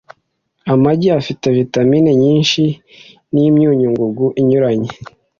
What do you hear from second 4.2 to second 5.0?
inyuranye